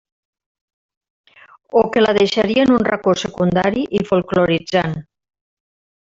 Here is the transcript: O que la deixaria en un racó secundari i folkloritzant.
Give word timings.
O 1.81 1.83
que 1.95 2.03
la 2.05 2.15
deixaria 2.21 2.63
en 2.69 2.73
un 2.77 2.87
racó 2.91 3.15
secundari 3.25 3.85
i 4.01 4.03
folkloritzant. 4.09 4.97